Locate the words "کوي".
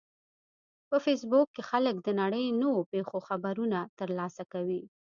4.53-4.81